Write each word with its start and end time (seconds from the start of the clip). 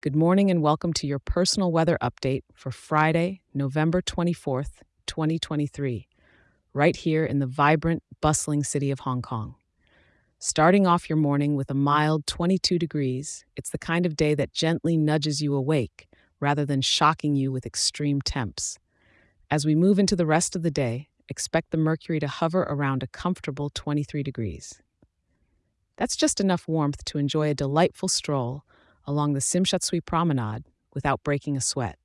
Good 0.00 0.14
morning 0.14 0.48
and 0.48 0.62
welcome 0.62 0.92
to 0.92 1.08
your 1.08 1.18
personal 1.18 1.72
weather 1.72 1.98
update 2.00 2.44
for 2.54 2.70
Friday, 2.70 3.40
November 3.52 4.00
24th, 4.00 4.82
2023, 5.08 6.06
right 6.72 6.94
here 6.94 7.24
in 7.24 7.40
the 7.40 7.48
vibrant, 7.48 8.04
bustling 8.20 8.62
city 8.62 8.92
of 8.92 9.00
Hong 9.00 9.22
Kong. 9.22 9.56
Starting 10.38 10.86
off 10.86 11.10
your 11.10 11.16
morning 11.16 11.56
with 11.56 11.68
a 11.68 11.74
mild 11.74 12.28
22 12.28 12.78
degrees, 12.78 13.44
it's 13.56 13.70
the 13.70 13.76
kind 13.76 14.06
of 14.06 14.14
day 14.14 14.36
that 14.36 14.52
gently 14.52 14.96
nudges 14.96 15.42
you 15.42 15.52
awake 15.56 16.06
rather 16.38 16.64
than 16.64 16.80
shocking 16.80 17.34
you 17.34 17.50
with 17.50 17.66
extreme 17.66 18.20
temps. 18.20 18.78
As 19.50 19.66
we 19.66 19.74
move 19.74 19.98
into 19.98 20.14
the 20.14 20.26
rest 20.26 20.54
of 20.54 20.62
the 20.62 20.70
day, 20.70 21.08
expect 21.28 21.72
the 21.72 21.76
mercury 21.76 22.20
to 22.20 22.28
hover 22.28 22.62
around 22.62 23.02
a 23.02 23.08
comfortable 23.08 23.68
23 23.74 24.22
degrees. 24.22 24.80
That's 25.96 26.14
just 26.14 26.40
enough 26.40 26.68
warmth 26.68 27.04
to 27.06 27.18
enjoy 27.18 27.50
a 27.50 27.54
delightful 27.54 28.06
stroll 28.06 28.62
along 29.08 29.32
the 29.32 29.40
Tsim 29.40 29.66
Sha 29.66 29.78
promenade 30.04 30.64
without 30.94 31.24
breaking 31.24 31.56
a 31.56 31.62
sweat. 31.62 31.98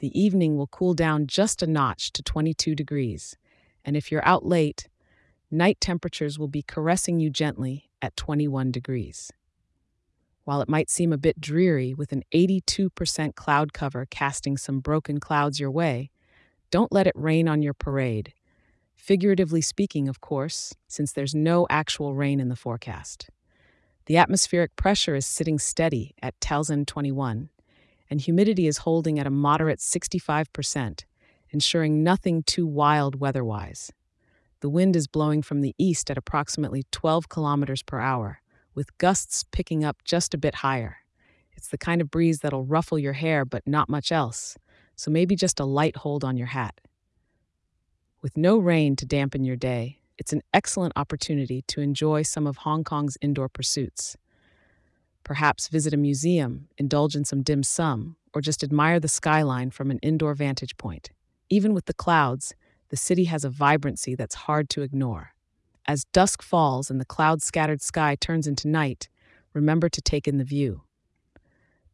The 0.00 0.20
evening 0.20 0.56
will 0.56 0.66
cool 0.66 0.92
down 0.92 1.28
just 1.28 1.62
a 1.62 1.68
notch 1.68 2.12
to 2.12 2.22
22 2.22 2.74
degrees, 2.74 3.36
and 3.84 3.96
if 3.96 4.10
you're 4.10 4.26
out 4.26 4.44
late, 4.44 4.88
night 5.52 5.80
temperatures 5.80 6.36
will 6.36 6.48
be 6.48 6.62
caressing 6.62 7.20
you 7.20 7.30
gently 7.30 7.88
at 8.02 8.16
21 8.16 8.72
degrees. 8.72 9.30
While 10.42 10.60
it 10.60 10.68
might 10.68 10.90
seem 10.90 11.12
a 11.12 11.18
bit 11.18 11.40
dreary 11.40 11.94
with 11.94 12.10
an 12.10 12.24
82% 12.34 13.36
cloud 13.36 13.72
cover 13.72 14.04
casting 14.10 14.56
some 14.56 14.80
broken 14.80 15.20
clouds 15.20 15.60
your 15.60 15.70
way, 15.70 16.10
don't 16.72 16.92
let 16.92 17.06
it 17.06 17.14
rain 17.14 17.46
on 17.46 17.62
your 17.62 17.74
parade. 17.74 18.32
Figuratively 18.96 19.60
speaking, 19.60 20.08
of 20.08 20.20
course, 20.20 20.74
since 20.88 21.12
there's 21.12 21.36
no 21.36 21.68
actual 21.70 22.14
rain 22.14 22.40
in 22.40 22.48
the 22.48 22.56
forecast. 22.56 23.30
The 24.06 24.16
atmospheric 24.18 24.76
pressure 24.76 25.16
is 25.16 25.26
sitting 25.26 25.58
steady 25.58 26.14
at 26.22 26.40
Townsend 26.40 26.86
21, 26.86 27.50
and 28.08 28.20
humidity 28.20 28.68
is 28.68 28.78
holding 28.78 29.18
at 29.18 29.26
a 29.26 29.30
moderate 29.30 29.80
65%, 29.80 31.04
ensuring 31.50 32.04
nothing 32.04 32.44
too 32.44 32.68
wild 32.68 33.18
weather-wise. 33.18 33.90
The 34.60 34.68
wind 34.68 34.94
is 34.94 35.08
blowing 35.08 35.42
from 35.42 35.60
the 35.60 35.74
east 35.76 36.08
at 36.08 36.16
approximately 36.16 36.84
12 36.92 37.28
kilometers 37.28 37.82
per 37.82 37.98
hour, 37.98 38.40
with 38.76 38.96
gusts 38.98 39.44
picking 39.50 39.84
up 39.84 39.96
just 40.04 40.34
a 40.34 40.38
bit 40.38 40.56
higher. 40.56 40.98
It's 41.56 41.68
the 41.68 41.78
kind 41.78 42.00
of 42.00 42.08
breeze 42.08 42.40
that'll 42.40 42.64
ruffle 42.64 43.00
your 43.00 43.14
hair 43.14 43.44
but 43.44 43.66
not 43.66 43.88
much 43.88 44.12
else, 44.12 44.56
so 44.94 45.10
maybe 45.10 45.34
just 45.34 45.58
a 45.58 45.64
light 45.64 45.96
hold 45.96 46.22
on 46.22 46.36
your 46.36 46.46
hat. 46.48 46.80
With 48.22 48.36
no 48.36 48.56
rain 48.56 48.94
to 48.96 49.04
dampen 49.04 49.42
your 49.44 49.56
day, 49.56 49.98
it's 50.18 50.32
an 50.32 50.42
excellent 50.52 50.92
opportunity 50.96 51.62
to 51.68 51.80
enjoy 51.80 52.22
some 52.22 52.46
of 52.46 52.58
Hong 52.58 52.84
Kong's 52.84 53.18
indoor 53.20 53.48
pursuits. 53.48 54.16
Perhaps 55.24 55.68
visit 55.68 55.92
a 55.92 55.96
museum, 55.96 56.68
indulge 56.78 57.16
in 57.16 57.24
some 57.24 57.42
dim 57.42 57.62
sum, 57.62 58.16
or 58.32 58.40
just 58.40 58.62
admire 58.62 59.00
the 59.00 59.08
skyline 59.08 59.70
from 59.70 59.90
an 59.90 59.98
indoor 59.98 60.34
vantage 60.34 60.76
point. 60.76 61.10
Even 61.50 61.74
with 61.74 61.86
the 61.86 61.94
clouds, 61.94 62.54
the 62.90 62.96
city 62.96 63.24
has 63.24 63.44
a 63.44 63.50
vibrancy 63.50 64.14
that's 64.14 64.34
hard 64.34 64.68
to 64.70 64.82
ignore. 64.82 65.32
As 65.86 66.04
dusk 66.06 66.42
falls 66.42 66.90
and 66.90 67.00
the 67.00 67.04
cloud 67.04 67.42
scattered 67.42 67.82
sky 67.82 68.16
turns 68.20 68.46
into 68.46 68.68
night, 68.68 69.08
remember 69.52 69.88
to 69.88 70.00
take 70.00 70.28
in 70.28 70.38
the 70.38 70.44
view. 70.44 70.82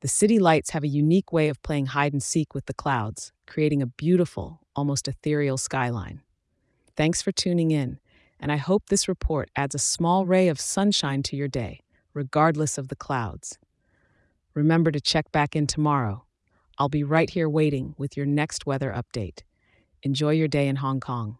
The 0.00 0.08
city 0.08 0.38
lights 0.38 0.70
have 0.70 0.84
a 0.84 0.88
unique 0.88 1.32
way 1.32 1.48
of 1.48 1.62
playing 1.62 1.86
hide 1.86 2.12
and 2.12 2.22
seek 2.22 2.54
with 2.54 2.66
the 2.66 2.74
clouds, 2.74 3.32
creating 3.46 3.82
a 3.82 3.86
beautiful, 3.86 4.60
almost 4.74 5.08
ethereal 5.08 5.56
skyline. 5.56 6.22
Thanks 6.96 7.22
for 7.22 7.32
tuning 7.32 7.70
in, 7.70 7.98
and 8.38 8.52
I 8.52 8.56
hope 8.56 8.86
this 8.86 9.08
report 9.08 9.50
adds 9.56 9.74
a 9.74 9.78
small 9.78 10.26
ray 10.26 10.48
of 10.48 10.60
sunshine 10.60 11.22
to 11.24 11.36
your 11.36 11.48
day, 11.48 11.80
regardless 12.14 12.78
of 12.78 12.88
the 12.88 12.96
clouds. 12.96 13.58
Remember 14.54 14.92
to 14.92 15.00
check 15.00 15.32
back 15.32 15.56
in 15.56 15.66
tomorrow. 15.66 16.24
I'll 16.78 16.88
be 16.88 17.02
right 17.02 17.28
here 17.28 17.48
waiting 17.48 17.94
with 17.98 18.16
your 18.16 18.26
next 18.26 18.66
weather 18.66 18.94
update. 18.94 19.40
Enjoy 20.02 20.30
your 20.30 20.46
day 20.46 20.68
in 20.68 20.76
Hong 20.76 21.00
Kong. 21.00 21.34